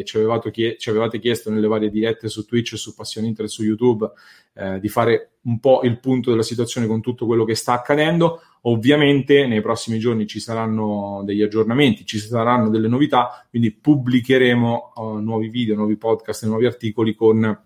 e 0.00 0.04
ci 0.04 0.18
chie- 0.50 0.76
ci 0.76 0.90
avevate 0.90 1.18
chiesto 1.18 1.50
nelle 1.50 1.66
varie 1.66 1.88
dirette 1.88 2.28
su 2.28 2.44
Twitch, 2.44 2.76
su 2.76 2.94
Passione 2.94 3.28
Inter 3.28 3.46
e 3.46 3.48
su 3.48 3.62
YouTube 3.62 4.10
eh, 4.52 4.78
di 4.78 4.90
fare 4.90 5.36
un 5.44 5.58
po' 5.58 5.80
il 5.84 5.98
punto 6.00 6.28
della 6.28 6.42
situazione 6.42 6.86
con 6.86 7.00
tutto 7.00 7.24
quello 7.24 7.46
che 7.46 7.54
sta 7.54 7.72
accadendo. 7.72 8.42
Ovviamente 8.64 9.46
nei 9.46 9.62
prossimi 9.62 9.98
giorni 9.98 10.26
ci 10.26 10.38
saranno 10.38 11.22
degli 11.24 11.40
aggiornamenti, 11.40 12.04
ci 12.04 12.18
saranno 12.18 12.68
delle 12.68 12.88
novità, 12.88 13.46
quindi 13.48 13.70
pubblicheremo 13.70 14.92
uh, 14.96 15.02
nuovi 15.16 15.48
video, 15.48 15.76
nuovi 15.76 15.96
podcast 15.96 16.44
nuovi 16.44 16.66
articoli 16.66 17.14
con 17.14 17.58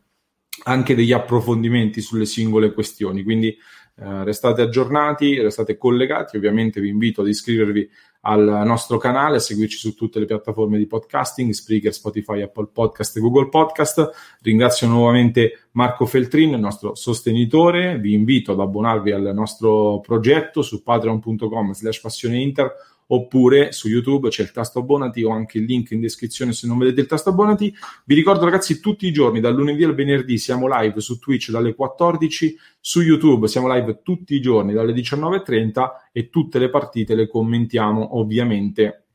anche 0.63 0.95
degli 0.95 1.13
approfondimenti 1.13 2.01
sulle 2.01 2.27
singole 2.27 2.73
questioni. 2.73 3.25
Quindi 3.25 3.57
eh, 3.99 4.25
restate 4.25 4.61
aggiornati, 4.63 5.41
restate 5.41 5.79
collegati. 5.79 6.37
Ovviamente 6.37 6.81
vi 6.81 6.89
invito 6.89 7.23
ad 7.23 7.29
iscrivervi 7.29 7.89
al 8.21 8.63
nostro 8.67 8.99
canale, 8.99 9.37
a 9.37 9.41
seguirci 9.41 9.79
su 9.79 9.95
tutte 9.95 10.19
le 10.19 10.27
piattaforme 10.27 10.79
di 10.79 10.87
podcasting, 10.87 11.53
Spreaker, 11.53 11.95
Spotify, 11.95 12.43
Apple 12.43 12.69
Podcast 12.73 13.17
e 13.17 13.21
Google 13.21 13.49
Podcast. 13.49 14.39
Ringrazio 14.43 14.89
nuovamente 14.89 15.69
Marco 15.73 16.07
Feltrin, 16.07 16.53
il 16.53 16.61
nostro 16.61 16.95
sostenitore. 16.95 17.99
Vi 17.99 18.13
invito 18.13 18.53
ad 18.53 18.61
abbonarvi 18.61 19.13
al 19.13 19.31
nostro 19.33 20.01
progetto 20.01 20.61
su 20.63 20.83
patreon.com 20.83 21.73
slash 21.73 22.01
passioneinter 22.01 22.73
oppure 23.09 23.73
su 23.73 23.89
YouTube 23.89 24.29
c'è 24.29 24.43
il 24.43 24.51
tasto 24.51 24.81
abbonati 24.81 25.23
o 25.23 25.31
anche 25.31 25.59
il 25.59 25.65
link 25.65 25.91
in 25.93 26.01
descrizione 26.01 26.53
se 26.53 26.67
non 26.67 26.79
vedete 26.79 27.01
il 27.01 27.07
tasto 27.07 27.31
abbonati. 27.31 27.75
Vi 28.05 28.15
ricordo 28.15 28.45
ragazzi 28.45 28.81
tutti 28.81 29.07
i 29.07 29.13
giorni 29.13 29.41
dal 29.41 29.55
lunedì 29.55 29.85
al 29.85 29.95
venerdì 29.95 30.39
siamo 30.39 30.67
live 30.69 31.01
su 31.01 31.19
Twitch 31.19 31.51
dalle 31.51 31.75
14, 31.75 32.57
su 32.81 33.01
YouTube 33.01 33.49
siamo 33.49 33.73
live 33.73 34.01
tutti 34.03 34.35
i 34.35 34.41
giorni 34.41 34.73
dalle 34.73 34.93
19.30 34.93 35.89
e 36.13 36.31
tutte 36.31 36.59
le 36.59 36.71
partite 36.71 37.15
le 37.15 37.29
commentiamo 37.29 38.19
ovviamente 38.19 39.07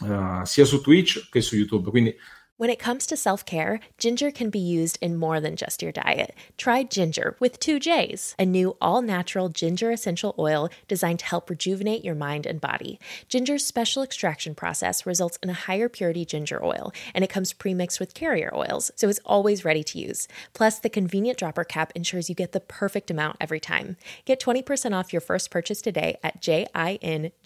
uh, 0.00 0.44
sia 0.44 0.64
su 0.64 0.80
Twitch 0.80 1.28
che 1.30 1.40
su 1.40 1.56
YouTube. 1.56 1.90
Quindi 1.90 2.14
When 2.58 2.70
it 2.70 2.78
comes 2.78 3.06
to 3.08 3.18
self 3.18 3.44
care, 3.44 3.80
ginger 3.98 4.30
can 4.30 4.48
be 4.48 4.58
used 4.58 4.96
in 5.02 5.18
more 5.18 5.40
than 5.40 5.56
just 5.56 5.82
your 5.82 5.92
diet. 5.92 6.34
Try 6.56 6.84
Ginger 6.84 7.36
with 7.38 7.60
two 7.60 7.78
J's, 7.78 8.34
a 8.38 8.46
new 8.46 8.78
all 8.80 9.02
natural 9.02 9.50
ginger 9.50 9.90
essential 9.90 10.34
oil 10.38 10.70
designed 10.88 11.18
to 11.18 11.26
help 11.26 11.50
rejuvenate 11.50 12.02
your 12.02 12.14
mind 12.14 12.46
and 12.46 12.58
body. 12.58 12.98
Ginger's 13.28 13.66
special 13.66 14.02
extraction 14.02 14.54
process 14.54 15.04
results 15.04 15.38
in 15.42 15.50
a 15.50 15.64
higher 15.66 15.90
purity 15.90 16.24
ginger 16.24 16.64
oil, 16.64 16.94
and 17.14 17.22
it 17.22 17.28
comes 17.28 17.52
pre 17.52 17.74
mixed 17.74 18.00
with 18.00 18.14
carrier 18.14 18.50
oils, 18.54 18.90
so 18.96 19.10
it's 19.10 19.20
always 19.26 19.66
ready 19.66 19.84
to 19.84 19.98
use. 19.98 20.26
Plus, 20.54 20.78
the 20.78 20.88
convenient 20.88 21.38
dropper 21.38 21.64
cap 21.64 21.92
ensures 21.94 22.30
you 22.30 22.34
get 22.34 22.52
the 22.52 22.60
perfect 22.60 23.10
amount 23.10 23.36
every 23.38 23.60
time. 23.60 23.98
Get 24.24 24.40
20% 24.40 24.94
off 24.94 25.12
your 25.12 25.20
first 25.20 25.50
purchase 25.50 25.82
today 25.82 26.16
at 26.22 26.40
jinjer.us 26.40 27.36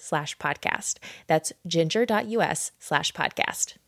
slash 0.00 0.38
podcast. 0.38 0.98
That's 1.26 1.52
ginger.us 1.66 2.70
slash 2.78 3.12
podcast 3.12 3.47
podcast. 3.48 3.87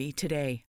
40 0.01 0.11
today. 0.13 0.70